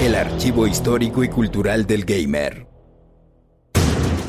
El 0.00 0.14
archivo 0.14 0.66
histórico 0.66 1.22
y 1.22 1.28
cultural 1.28 1.86
del 1.86 2.04
gamer. 2.04 2.66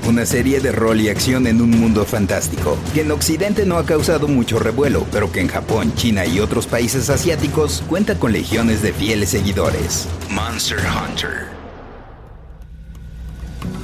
Una 0.05 0.25
serie 0.25 0.59
de 0.59 0.73
rol 0.73 0.99
y 0.99 1.07
acción 1.07 1.47
en 1.47 1.61
un 1.61 1.71
mundo 1.71 2.03
fantástico, 2.03 2.77
que 2.93 3.01
en 3.01 3.11
Occidente 3.11 3.65
no 3.65 3.77
ha 3.77 3.85
causado 3.85 4.27
mucho 4.27 4.59
revuelo, 4.59 5.05
pero 5.11 5.31
que 5.31 5.39
en 5.39 5.47
Japón, 5.47 5.93
China 5.95 6.25
y 6.25 6.41
otros 6.41 6.67
países 6.67 7.09
asiáticos 7.09 7.83
cuenta 7.87 8.19
con 8.19 8.33
legiones 8.33 8.81
de 8.81 8.91
fieles 8.91 9.29
seguidores. 9.29 10.07
Monster 10.29 10.79
Hunter. 10.79 11.52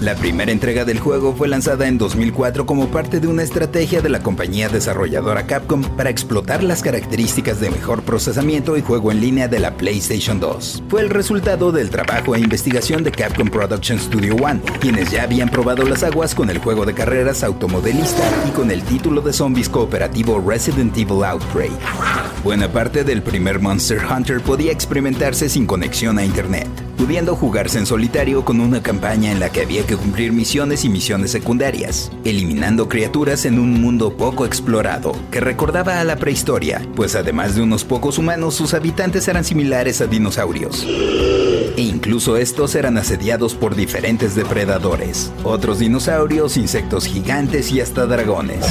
La 0.02 0.16
primera 0.16 0.54
entrega 0.54 0.86
del 0.86 0.98
juego 0.98 1.36
fue 1.36 1.50
lanzada 1.50 1.86
en 1.86 1.98
2004 1.98 2.66
como 2.66 2.88
parte 2.88 3.20
de 3.20 3.28
una 3.28 3.44
estrategia 3.44 4.02
de 4.02 4.08
la 4.08 4.24
compañía 4.24 4.70
desarrolladora 4.70 5.46
Capcom 5.46 5.84
para 5.98 6.10
explotar 6.10 6.64
las 6.64 6.82
características 6.82 7.60
de 7.60 7.70
mejor 7.70 8.04
procesamiento 8.04 8.78
y 8.78 8.82
juego 8.82 9.12
en 9.12 9.20
línea 9.20 9.50
de 9.50 9.60
la 9.60 9.76
PlayStation 9.76 10.40
2. 10.40 10.84
Fue 10.88 11.02
el 11.02 11.10
resultado 11.10 11.74
del 11.74 11.90
trabajo 11.90 12.34
e 12.34 12.40
investigación 12.40 13.04
de 13.04 13.12
Capcom 13.12 13.50
Production 13.50 14.00
Studio 14.00 14.38
One, 14.38 14.62
quienes 14.80 15.12
ya 15.12 15.24
habían 15.24 15.50
probado 15.50 15.84
las 15.84 16.04
aguas 16.04 16.34
con 16.34 16.50
el 16.50 16.60
juego 16.60 16.86
de 16.86 16.94
carreras 16.94 17.44
automodelista 17.44 18.24
y 18.48 18.52
con 18.52 18.72
el 18.72 18.84
título 18.84 19.20
de 19.20 19.34
zombies 19.34 19.68
cooperativo 19.68 20.42
Resident 20.48 20.98
Evil 20.98 21.26
Outbreak. 21.26 21.74
Buena 22.42 22.72
parte 22.72 23.04
del 23.04 23.22
primer 23.22 23.60
Monster 23.60 24.00
Hunter 24.10 24.40
podía 24.40 24.72
experimentarse 24.72 25.50
sin 25.50 25.66
conexión 25.66 26.18
a 26.20 26.24
internet, 26.24 26.70
pudiendo 27.00 27.34
jugarse 27.34 27.80
en 27.80 27.86
solitario 27.86 28.44
con 28.44 28.60
una 28.60 28.84
campaña 28.84 29.32
en 29.32 29.40
la 29.40 29.50
que 29.50 29.62
había 29.62 29.86
que 29.86 29.96
cumplir 29.96 30.34
misiones 30.34 30.84
y 30.84 30.90
misiones 30.90 31.32
secundarias, 31.32 32.12
eliminando 32.26 32.90
criaturas 32.90 33.46
en 33.46 33.58
un 33.58 33.82
mundo 33.82 34.18
poco 34.18 34.46
explorado, 34.46 35.14
que 35.32 35.40
recordaba 35.40 36.02
a 36.02 36.04
la 36.04 36.18
prehistoria, 36.18 36.86
pues 36.98 37.16
además 37.16 37.56
de 37.56 37.62
unos 37.62 37.86
pocos 37.86 38.18
humanos, 38.18 38.56
sus 38.56 38.74
habitantes 38.74 39.30
eran 39.30 39.46
similares 39.46 40.02
a 40.02 40.08
dinosaurios. 40.08 40.86
E 40.86 41.82
incluso 41.82 42.36
estos 42.36 42.76
eran 42.76 42.98
asediados 42.98 43.56
por 43.56 43.78
diferentes 43.78 44.36
depredadores, 44.36 45.32
otros 45.46 45.80
dinosaurios, 45.80 46.58
insectos 46.58 47.06
gigantes 47.06 47.72
y 47.72 47.80
hasta 47.80 48.08
dragones 48.08 48.66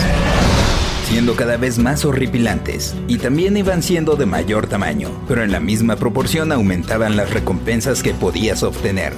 siendo 1.08 1.36
cada 1.36 1.56
vez 1.56 1.78
más 1.78 2.04
horripilantes, 2.04 2.94
y 3.06 3.16
también 3.16 3.56
iban 3.56 3.82
siendo 3.82 4.14
de 4.16 4.26
mayor 4.26 4.66
tamaño, 4.66 5.10
pero 5.26 5.42
en 5.42 5.52
la 5.52 5.58
misma 5.58 5.96
proporción 5.96 6.52
aumentaban 6.52 7.16
las 7.16 7.30
recompensas 7.32 8.02
que 8.02 8.12
podías 8.12 8.62
obtener. 8.62 9.14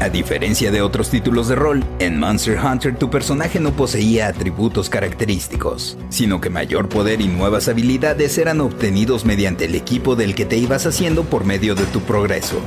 A 0.00 0.08
diferencia 0.08 0.72
de 0.72 0.82
otros 0.82 1.10
títulos 1.10 1.46
de 1.46 1.54
rol, 1.54 1.84
en 2.00 2.18
Monster 2.18 2.58
Hunter 2.58 2.96
tu 2.96 3.08
personaje 3.08 3.60
no 3.60 3.70
poseía 3.70 4.26
atributos 4.26 4.90
característicos, 4.90 5.96
sino 6.08 6.40
que 6.40 6.50
mayor 6.50 6.88
poder 6.88 7.20
y 7.20 7.28
nuevas 7.28 7.68
habilidades 7.68 8.36
eran 8.36 8.60
obtenidos 8.60 9.24
mediante 9.24 9.66
el 9.66 9.76
equipo 9.76 10.16
del 10.16 10.34
que 10.34 10.44
te 10.44 10.56
ibas 10.56 10.86
haciendo 10.86 11.22
por 11.22 11.44
medio 11.44 11.76
de 11.76 11.84
tu 11.86 12.00
progreso. 12.00 12.60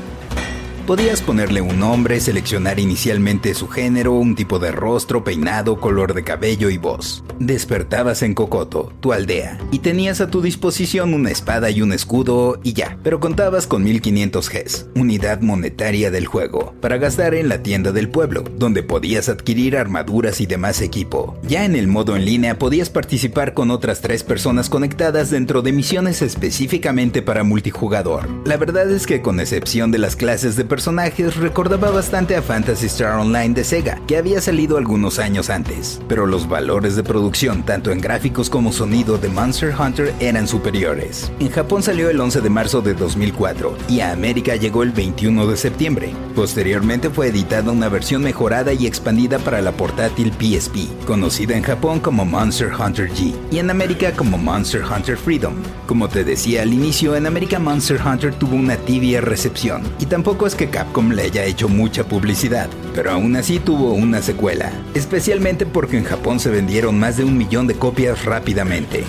Podías 0.88 1.22
ponerle 1.22 1.60
un 1.60 1.82
nombre, 1.82 2.18
seleccionar 2.22 2.80
inicialmente 2.80 3.54
su 3.54 3.68
género, 3.68 4.14
un 4.14 4.36
tipo 4.36 4.58
de 4.58 4.72
rostro, 4.72 5.22
peinado, 5.22 5.82
color 5.82 6.14
de 6.14 6.24
cabello 6.24 6.70
y 6.70 6.78
voz. 6.78 7.26
Despertabas 7.40 8.22
en 8.24 8.34
Cocoto, 8.34 8.94
tu 9.02 9.12
aldea, 9.12 9.60
y 9.70 9.80
tenías 9.80 10.22
a 10.22 10.30
tu 10.32 10.42
disposición 10.42 11.14
una 11.14 11.30
espada 11.30 11.70
y 11.72 11.82
un 11.82 11.92
escudo 11.92 12.62
y 12.64 12.72
ya, 12.72 12.98
pero 13.04 13.20
contabas 13.20 13.68
con 13.68 13.84
1500 13.84 14.50
Gs, 14.50 14.86
unidad 14.96 15.42
monetaria 15.42 16.10
del 16.10 16.26
juego, 16.26 16.74
para 16.80 16.96
gastar 16.96 17.34
en 17.34 17.50
la 17.50 17.62
tienda 17.62 17.92
del 17.92 18.08
pueblo, 18.08 18.46
donde 18.56 18.82
podías 18.82 19.28
adquirir 19.28 19.76
armaduras 19.76 20.40
y 20.40 20.46
demás 20.46 20.80
equipo. 20.80 21.38
Ya 21.44 21.66
en 21.66 21.76
el 21.76 21.90
modo 21.90 22.16
en 22.16 22.24
línea 22.24 22.58
podías 22.58 22.90
participar 22.90 23.54
con 23.54 23.72
otras 23.72 24.00
tres 24.00 24.24
personas 24.24 24.70
conectadas 24.70 25.32
dentro 25.32 25.62
de 25.62 25.74
misiones 25.74 26.22
específicamente 26.22 27.22
para 27.22 27.44
multijugador. 27.44 28.26
La 28.46 28.56
verdad 28.56 28.90
es 28.90 29.06
que 29.06 29.22
con 29.22 29.42
excepción 29.42 29.92
de 29.92 29.98
las 29.98 30.16
clases 30.16 30.56
de 30.56 30.77
personajes 30.78 31.36
recordaba 31.38 31.90
bastante 31.90 32.36
a 32.36 32.42
Fantasy 32.44 32.86
Star 32.86 33.18
Online 33.18 33.56
de 33.56 33.64
Sega, 33.64 34.00
que 34.06 34.16
había 34.16 34.40
salido 34.40 34.78
algunos 34.78 35.18
años 35.18 35.50
antes, 35.50 36.00
pero 36.08 36.28
los 36.28 36.48
valores 36.48 36.96
de 36.96 37.02
producción, 37.02 37.64
tanto 37.64 37.92
en 37.92 38.00
gráficos 38.00 38.48
como 38.48 38.72
sonido 38.72 39.18
de 39.18 39.28
Monster 39.28 39.74
Hunter, 39.74 40.14
eran 40.20 40.48
superiores. 40.48 41.32
En 41.40 41.50
Japón 41.50 41.82
salió 41.82 42.12
el 42.12 42.22
11 42.22 42.42
de 42.42 42.50
marzo 42.52 42.82
de 42.84 42.94
2004 42.94 43.76
y 43.90 44.02
a 44.02 44.12
América 44.12 44.56
llegó 44.56 44.84
el 44.84 44.92
21 44.92 45.48
de 45.48 45.58
septiembre. 45.58 46.14
Posteriormente 46.36 47.10
fue 47.10 47.30
editada 47.30 47.72
una 47.72 47.90
versión 47.90 48.22
mejorada 48.22 48.72
y 48.72 48.86
expandida 48.86 49.40
para 49.40 49.64
la 49.64 49.72
portátil 49.72 50.32
PSP, 50.32 51.08
conocida 51.08 51.58
en 51.58 51.64
Japón 51.64 52.00
como 52.00 52.24
Monster 52.24 52.70
Hunter 52.72 53.10
G 53.10 53.34
y 53.50 53.58
en 53.58 53.72
América 53.72 54.12
como 54.12 54.38
Monster 54.38 54.84
Hunter 54.84 55.18
Freedom. 55.18 55.56
Como 55.88 56.08
te 56.08 56.24
decía 56.24 56.62
al 56.62 56.72
inicio, 56.72 57.16
en 57.16 57.26
América 57.26 57.58
Monster 57.58 58.00
Hunter 58.00 58.32
tuvo 58.36 58.56
una 58.56 58.76
tibia 58.76 59.22
recepción 59.22 59.82
y 59.98 60.06
tampoco 60.06 60.46
es 60.46 60.54
que 60.54 60.67
Capcom 60.70 61.12
le 61.12 61.24
haya 61.24 61.46
hecho 61.46 61.70
mucha 61.70 62.04
publicidad, 62.04 62.70
pero 62.94 63.12
aún 63.12 63.36
así 63.36 63.60
tuvo 63.60 63.94
una 63.94 64.22
secuela, 64.22 64.72
especialmente 64.94 65.66
porque 65.66 65.98
en 65.98 66.04
Japón 66.04 66.40
se 66.40 66.50
vendieron 66.50 67.00
más 67.00 67.18
de 67.18 67.24
un 67.24 67.38
millón 67.38 67.68
de 67.68 67.76
copias 67.76 68.26
rápidamente. 68.26 69.04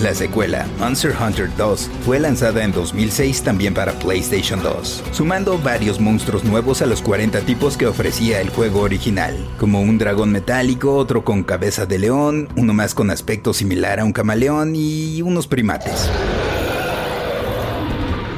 La 0.00 0.12
secuela, 0.12 0.66
Monster 0.78 1.14
Hunter 1.18 1.48
2, 1.56 1.90
fue 2.04 2.18
lanzada 2.18 2.64
en 2.64 2.72
2006 2.72 3.42
también 3.42 3.74
para 3.74 3.92
PlayStation 3.92 4.60
2, 4.60 5.04
sumando 5.12 5.56
varios 5.58 6.00
monstruos 6.00 6.44
nuevos 6.44 6.82
a 6.82 6.86
los 6.86 7.00
40 7.00 7.40
tipos 7.42 7.76
que 7.76 7.86
ofrecía 7.86 8.40
el 8.40 8.50
juego 8.50 8.80
original, 8.80 9.36
como 9.56 9.80
un 9.80 9.96
dragón 9.96 10.32
metálico, 10.32 10.96
otro 10.96 11.24
con 11.24 11.44
cabeza 11.44 11.86
de 11.86 12.00
león, 12.00 12.48
uno 12.56 12.74
más 12.74 12.92
con 12.92 13.10
aspecto 13.10 13.54
similar 13.54 14.00
a 14.00 14.04
un 14.04 14.12
camaleón 14.12 14.74
y 14.74 15.22
unos 15.22 15.46
primates. 15.46 16.10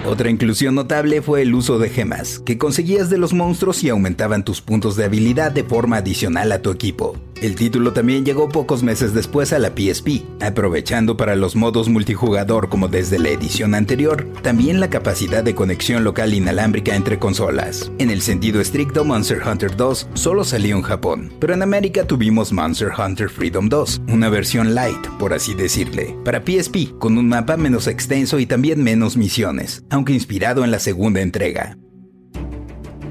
Otra 0.06 0.30
inclusión 0.30 0.76
notable 0.76 1.20
fue 1.20 1.42
el 1.42 1.52
uso 1.52 1.80
de 1.80 1.90
gemas, 1.90 2.38
que 2.38 2.58
conseguías 2.58 3.10
de 3.10 3.18
los 3.18 3.32
monstruos 3.32 3.82
y 3.82 3.88
aumentaban 3.88 4.44
tus 4.44 4.60
puntos 4.60 4.94
de 4.94 5.04
habilidad 5.04 5.50
de 5.50 5.64
forma 5.64 5.96
adicional 5.96 6.52
a 6.52 6.62
tu 6.62 6.70
equipo. 6.70 7.16
El 7.42 7.54
título 7.54 7.92
también 7.92 8.24
llegó 8.24 8.48
pocos 8.48 8.82
meses 8.82 9.12
después 9.12 9.52
a 9.52 9.58
la 9.58 9.68
PSP, 9.68 10.22
aprovechando 10.40 11.16
para 11.16 11.36
los 11.36 11.54
modos 11.54 11.88
multijugador 11.88 12.70
como 12.70 12.88
desde 12.88 13.18
la 13.18 13.28
edición 13.28 13.74
anterior, 13.74 14.26
también 14.42 14.80
la 14.80 14.88
capacidad 14.88 15.44
de 15.44 15.54
conexión 15.54 16.02
local 16.02 16.32
inalámbrica 16.32 16.96
entre 16.96 17.18
consolas. 17.18 17.92
En 17.98 18.10
el 18.10 18.22
sentido 18.22 18.60
estricto, 18.60 19.04
Monster 19.04 19.42
Hunter 19.46 19.76
2 19.76 20.08
solo 20.14 20.44
salió 20.44 20.76
en 20.76 20.82
Japón, 20.82 21.32
pero 21.38 21.52
en 21.52 21.62
América 21.62 22.06
tuvimos 22.06 22.52
Monster 22.52 22.90
Hunter 22.96 23.28
Freedom 23.28 23.68
2, 23.68 24.02
una 24.08 24.30
versión 24.30 24.74
light, 24.74 25.06
por 25.18 25.34
así 25.34 25.54
decirle, 25.54 26.16
para 26.24 26.42
PSP, 26.42 26.98
con 26.98 27.18
un 27.18 27.28
mapa 27.28 27.58
menos 27.58 27.86
extenso 27.86 28.38
y 28.38 28.46
también 28.46 28.82
menos 28.82 29.16
misiones, 29.18 29.84
aunque 29.90 30.14
inspirado 30.14 30.64
en 30.64 30.70
la 30.70 30.78
segunda 30.78 31.20
entrega. 31.20 31.76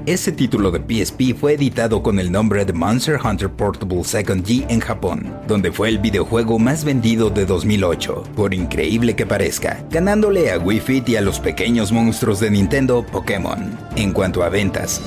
Ese 0.06 0.30
título 0.30 0.70
de 0.70 0.78
PSP 0.78 1.36
fue 1.36 1.54
editado 1.54 2.00
con 2.00 2.20
el 2.20 2.30
nombre 2.30 2.64
de 2.64 2.72
Monster 2.72 3.18
Hunter 3.24 3.50
Portable 3.50 4.04
Second 4.04 4.46
G 4.46 4.64
en 4.68 4.78
Japón, 4.78 5.34
donde 5.48 5.72
fue 5.72 5.88
el 5.88 5.98
videojuego 5.98 6.60
más 6.60 6.84
vendido 6.84 7.28
de 7.28 7.44
2008, 7.44 8.22
por 8.36 8.54
increíble 8.54 9.16
que 9.16 9.26
parezca, 9.26 9.84
ganándole 9.90 10.52
a 10.52 10.60
Wii 10.60 10.78
Fit 10.78 11.08
y 11.08 11.16
a 11.16 11.22
los 11.22 11.40
pequeños 11.40 11.90
monstruos 11.90 12.38
de 12.38 12.52
Nintendo 12.52 13.04
Pokémon. 13.04 13.76
En 13.96 14.12
cuanto 14.12 14.44
a 14.44 14.48
ventas, 14.48 15.02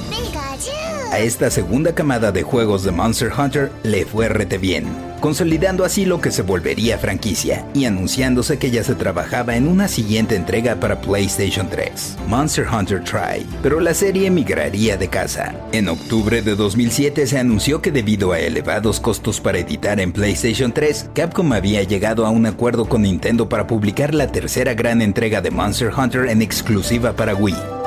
a 1.11 1.19
esta 1.19 1.49
segunda 1.49 1.93
camada 1.95 2.31
de 2.31 2.43
juegos 2.43 2.83
de 2.83 2.91
Monster 2.91 3.31
Hunter 3.35 3.71
le 3.83 4.05
fue 4.05 4.29
rete 4.29 4.57
bien, 4.57 4.85
consolidando 5.19 5.83
así 5.83 6.05
lo 6.05 6.21
que 6.21 6.31
se 6.31 6.43
volvería 6.43 6.97
franquicia 6.97 7.65
y 7.73 7.85
anunciándose 7.85 8.59
que 8.59 8.69
ya 8.69 8.83
se 8.83 8.95
trabajaba 8.95 9.55
en 9.55 9.67
una 9.67 9.87
siguiente 9.87 10.35
entrega 10.35 10.75
para 10.79 11.01
PlayStation 11.01 11.67
3, 11.69 12.17
Monster 12.27 12.67
Hunter 12.67 13.03
Try, 13.03 13.45
pero 13.63 13.79
la 13.79 13.93
serie 13.93 14.29
migraría 14.29 14.97
de 14.97 15.07
casa. 15.07 15.55
En 15.71 15.89
octubre 15.89 16.41
de 16.41 16.55
2007 16.55 17.25
se 17.25 17.39
anunció 17.39 17.81
que 17.81 17.91
debido 17.91 18.31
a 18.31 18.39
elevados 18.39 18.99
costos 18.99 19.41
para 19.41 19.59
editar 19.59 19.99
en 19.99 20.11
PlayStation 20.11 20.71
3, 20.71 21.09
Capcom 21.13 21.51
había 21.53 21.83
llegado 21.83 22.25
a 22.25 22.29
un 22.29 22.45
acuerdo 22.45 22.87
con 22.87 23.01
Nintendo 23.01 23.49
para 23.49 23.67
publicar 23.67 24.13
la 24.13 24.31
tercera 24.31 24.73
gran 24.75 25.01
entrega 25.01 25.41
de 25.41 25.51
Monster 25.51 25.91
Hunter 25.95 26.27
en 26.27 26.41
exclusiva 26.41 27.13
para 27.13 27.35
Wii. 27.35 27.78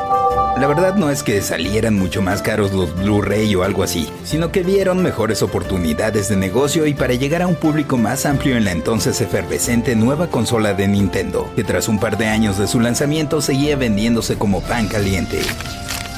La 0.62 0.69
verdad 0.69 0.94
no 0.94 1.11
es 1.11 1.25
que 1.25 1.43
salieran 1.43 1.97
mucho 1.99 2.23
más 2.23 2.41
caros 2.41 2.70
los 2.73 2.94
Blu-ray 2.94 3.53
o 3.56 3.64
algo 3.64 3.82
así, 3.82 4.09
sino 4.23 4.53
que 4.53 4.62
vieron 4.62 5.03
mejores 5.03 5.43
oportunidades 5.43 6.29
de 6.29 6.37
negocio 6.37 6.87
y 6.87 6.94
para 6.94 7.14
llegar 7.14 7.43
a 7.43 7.49
un 7.49 7.56
público 7.56 7.99
más 7.99 8.26
amplio 8.26 8.56
en 8.56 8.64
la 8.64 8.70
entonces 8.70 9.20
efervescente 9.20 9.97
nueva 9.97 10.29
consola 10.29 10.73
de 10.73 10.87
Nintendo, 10.87 11.50
que 11.56 11.64
tras 11.64 11.88
un 11.88 11.99
par 11.99 12.17
de 12.17 12.29
años 12.29 12.59
de 12.59 12.69
su 12.69 12.79
lanzamiento 12.79 13.41
seguía 13.41 13.75
vendiéndose 13.75 14.38
como 14.38 14.61
pan 14.61 14.87
caliente. 14.87 15.41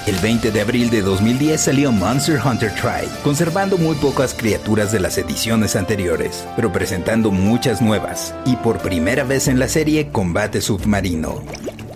El 0.06 0.16
20 0.16 0.50
de 0.50 0.60
abril 0.60 0.90
de 0.90 1.00
2010 1.00 1.58
salió 1.58 1.90
Monster 1.90 2.38
Hunter 2.44 2.74
Try, 2.74 3.08
conservando 3.22 3.78
muy 3.78 3.96
pocas 3.96 4.34
criaturas 4.34 4.92
de 4.92 5.00
las 5.00 5.16
ediciones 5.16 5.74
anteriores, 5.74 6.46
pero 6.54 6.70
presentando 6.70 7.30
muchas 7.30 7.80
nuevas, 7.80 8.34
y 8.44 8.56
por 8.56 8.76
primera 8.80 9.24
vez 9.24 9.48
en 9.48 9.58
la 9.58 9.68
serie 9.68 10.10
combate 10.10 10.60
submarino. 10.60 11.42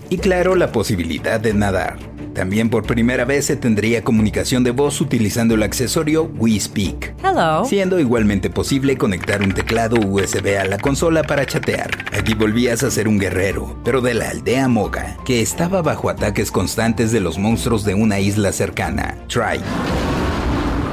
Y 0.09 0.17
claro, 0.17 0.55
la 0.55 0.71
posibilidad 0.71 1.39
de 1.39 1.53
nadar. 1.53 2.08
También 2.39 2.69
por 2.69 2.85
primera 2.85 3.25
vez 3.25 3.47
se 3.47 3.57
tendría 3.57 4.01
comunicación 4.01 4.63
de 4.63 4.71
voz 4.71 5.01
utilizando 5.01 5.55
el 5.55 5.63
accesorio 5.63 6.31
Wii 6.37 6.59
Speak. 6.61 7.13
Hello. 7.21 7.65
Siendo 7.65 7.99
igualmente 7.99 8.49
posible 8.49 8.97
conectar 8.97 9.41
un 9.41 9.51
teclado 9.51 9.97
USB 9.99 10.57
a 10.57 10.63
la 10.63 10.77
consola 10.77 11.23
para 11.23 11.45
chatear. 11.45 11.89
Aquí 12.17 12.35
volvías 12.35 12.81
a 12.83 12.91
ser 12.91 13.09
un 13.09 13.19
guerrero, 13.19 13.77
pero 13.83 13.99
de 13.99 14.13
la 14.13 14.29
aldea 14.29 14.69
Moga, 14.69 15.17
que 15.25 15.41
estaba 15.41 15.81
bajo 15.81 16.09
ataques 16.09 16.49
constantes 16.49 17.11
de 17.11 17.19
los 17.19 17.37
monstruos 17.37 17.83
de 17.83 17.95
una 17.95 18.21
isla 18.21 18.53
cercana, 18.53 19.17
Try 19.27 19.59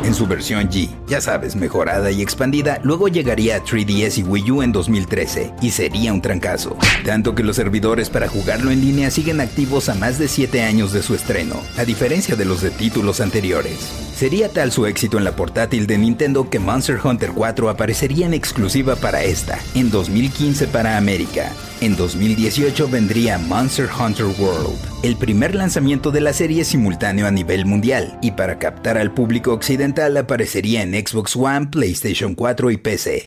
en 0.06 0.14
su 0.14 0.26
versión 0.26 0.68
G, 0.68 0.88
ya 1.08 1.20
sabes, 1.20 1.56
mejorada 1.56 2.10
y 2.10 2.22
expandida, 2.22 2.80
luego 2.84 3.08
llegaría 3.08 3.56
a 3.56 3.64
3DS 3.64 4.18
y 4.18 4.22
Wii 4.22 4.50
U 4.52 4.62
en 4.62 4.72
2013 4.72 5.54
y 5.60 5.70
sería 5.70 6.12
un 6.12 6.22
trancazo. 6.22 6.76
Tanto 7.04 7.34
que 7.34 7.42
los 7.42 7.56
servidores 7.56 8.08
para 8.08 8.28
jugarlo 8.28 8.70
en 8.70 8.80
línea 8.80 9.10
siguen 9.10 9.40
activos 9.40 9.88
a 9.88 9.94
más 9.94 10.18
de 10.18 10.28
7 10.28 10.62
años 10.62 10.92
de 10.92 11.02
su 11.02 11.14
estreno, 11.14 11.56
a 11.76 11.84
diferencia 11.84 12.36
de 12.36 12.44
los 12.44 12.62
de 12.62 12.70
títulos 12.70 13.20
anteriores. 13.20 14.05
Sería 14.16 14.48
tal 14.48 14.72
su 14.72 14.86
éxito 14.86 15.18
en 15.18 15.24
la 15.24 15.36
portátil 15.36 15.86
de 15.86 15.98
Nintendo 15.98 16.48
que 16.48 16.58
Monster 16.58 16.98
Hunter 17.04 17.32
4 17.34 17.68
aparecería 17.68 18.24
en 18.24 18.32
exclusiva 18.32 18.96
para 18.96 19.22
esta, 19.22 19.58
en 19.74 19.90
2015 19.90 20.68
para 20.68 20.96
América. 20.96 21.52
En 21.82 21.96
2018 21.96 22.88
vendría 22.88 23.36
Monster 23.36 23.90
Hunter 23.92 24.24
World, 24.38 24.78
el 25.02 25.16
primer 25.16 25.54
lanzamiento 25.54 26.10
de 26.12 26.22
la 26.22 26.32
serie 26.32 26.64
simultáneo 26.64 27.26
a 27.26 27.30
nivel 27.30 27.66
mundial, 27.66 28.18
y 28.22 28.30
para 28.30 28.58
captar 28.58 28.96
al 28.96 29.12
público 29.12 29.52
occidental 29.52 30.16
aparecería 30.16 30.82
en 30.82 30.94
Xbox 30.94 31.36
One, 31.36 31.66
PlayStation 31.66 32.34
4 32.34 32.70
y 32.70 32.76
PC 32.78 33.26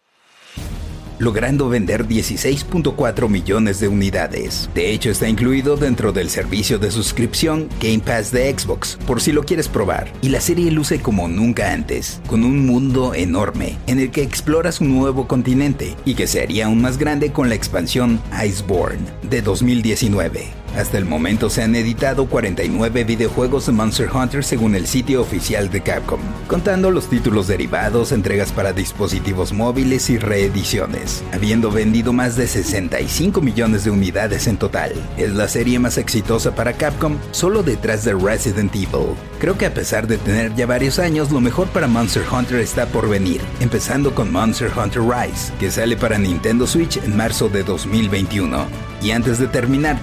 logrando 1.20 1.70
vender 1.70 2.08
16.4 2.08 3.30
millones 3.30 3.80
de 3.80 3.88
unidades. 3.88 4.70
De 4.74 4.92
hecho, 4.92 5.12
está 5.12 5.30
incluido 5.30 5.78
dentro 5.78 6.12
del 6.12 6.30
servicio 6.30 6.80
de 6.80 6.92
suscripción 6.92 7.70
Game 7.80 8.00
Pass 8.00 8.32
de 8.32 8.58
Xbox, 8.58 8.98
por 9.06 9.22
si 9.22 9.32
lo 9.32 9.44
quieres 9.44 9.68
probar. 9.68 10.12
Y 10.22 10.30
la 10.30 10.42
serie 10.42 10.72
luce 10.72 11.02
como 11.02 11.28
nunca 11.28 11.72
antes, 11.72 12.22
con 12.28 12.44
un 12.44 12.66
mundo 12.66 13.14
enorme 13.14 13.78
en 13.88 14.00
el 14.00 14.12
que 14.12 14.24
exploras 14.24 14.82
un 14.82 14.98
nuevo 14.98 15.28
continente 15.28 15.96
y 16.06 16.16
que 16.16 16.28
se 16.28 16.42
haría 16.42 16.66
aún 16.66 16.82
más 16.82 16.98
grande 16.98 17.32
con 17.32 17.50
la 17.50 17.56
expansión 17.56 18.20
Iceborne 18.44 19.06
de 19.30 19.42
2019. 19.42 20.48
Hasta 20.78 20.98
el 20.98 21.06
momento 21.06 21.50
se 21.50 21.64
han 21.64 21.76
editado 21.76 22.28
49 22.28 23.04
videojuegos 23.04 23.66
de 23.66 23.72
Monster 23.72 24.10
Hunter 24.14 24.44
según 24.44 24.76
el 24.76 24.88
sitio 24.88 25.22
oficial 25.22 25.70
de 25.70 25.82
Capcom, 25.82 26.20
contando 26.48 26.92
los 26.92 27.10
títulos 27.10 27.48
derivados, 27.48 28.12
entregas 28.12 28.52
para 28.52 28.74
dispositivos 28.74 29.52
móviles 29.52 30.10
y 30.10 30.18
reediciones, 30.18 31.24
habiendo 31.34 31.72
vendido 31.72 32.14
más 32.14 32.36
de 32.36 32.48
65 32.48 33.42
millones 33.42 33.84
de 33.84 33.92
unidades 33.92 34.48
en 34.48 34.58
total. 34.58 34.94
Es 35.18 35.34
la 35.34 35.48
serie 35.48 35.80
más 35.80 35.98
exitosa 35.98 36.56
para 36.56 36.74
Capcom, 36.74 37.18
solo 37.32 37.64
detrás 37.64 38.06
de 38.06 38.14
Resident 38.14 38.74
Evil. 38.76 39.16
Creo 39.40 39.58
que 39.58 39.66
a 39.66 39.74
pesar 39.74 40.08
de 40.08 40.18
tener 40.18 40.54
ya 40.56 40.66
varios 40.66 41.00
años, 41.00 41.32
lo 41.32 41.42
mejor 41.42 41.68
para 41.70 41.88
Monster 41.88 42.24
Hunter 42.32 42.60
está 42.60 42.86
por 42.88 43.10
venir, 43.10 43.42
empezando 43.60 44.14
con 44.14 44.32
Monster 44.32 44.72
Hunter 44.76 45.02
Rise, 45.02 45.54
que 45.60 45.72
sale 45.72 45.98
para 45.98 46.18
Nintendo 46.18 46.68
Switch 46.68 46.98
en 46.98 47.16
marzo 47.16 47.50
de 47.50 47.64
2021. 47.64 48.68
Y 49.02 49.12
antes 49.12 49.40
de 49.40 49.48
terminar 49.48 50.02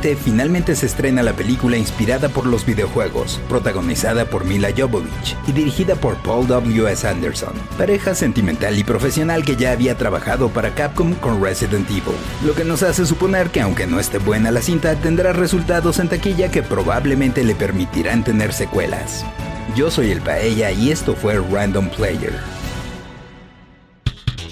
2020, 0.00 0.16
finalmente 0.16 0.74
se 0.74 0.86
estrena 0.86 1.22
la 1.22 1.34
película 1.34 1.76
inspirada 1.76 2.28
por 2.28 2.46
los 2.46 2.64
videojuegos, 2.64 3.40
protagonizada 3.48 4.24
por 4.24 4.44
Mila 4.44 4.70
Jovovich 4.76 5.36
y 5.46 5.52
dirigida 5.52 5.94
por 5.94 6.16
Paul 6.16 6.46
W.S. 6.46 7.06
Anderson, 7.06 7.52
pareja 7.76 8.14
sentimental 8.14 8.78
y 8.78 8.84
profesional 8.84 9.44
que 9.44 9.56
ya 9.56 9.72
había 9.72 9.96
trabajado 9.96 10.48
para 10.48 10.74
Capcom 10.74 11.14
con 11.14 11.42
Resident 11.42 11.88
Evil, 11.90 12.16
lo 12.44 12.54
que 12.54 12.64
nos 12.64 12.82
hace 12.82 13.04
suponer 13.06 13.50
que 13.50 13.60
aunque 13.60 13.86
no 13.86 14.00
esté 14.00 14.18
buena 14.18 14.50
la 14.50 14.62
cinta, 14.62 14.94
tendrá 14.96 15.32
resultados 15.32 15.98
en 15.98 16.08
taquilla 16.08 16.50
que 16.50 16.62
probablemente 16.62 17.44
le 17.44 17.54
permitirán 17.54 18.24
tener 18.24 18.52
secuelas. 18.52 19.24
Yo 19.76 19.90
soy 19.90 20.10
el 20.10 20.20
Paella 20.20 20.70
y 20.72 20.90
esto 20.90 21.14
fue 21.14 21.38
Random 21.38 21.88
Player. 21.90 22.59